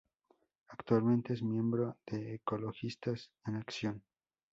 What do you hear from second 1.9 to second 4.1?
de Ecologistas en Acción.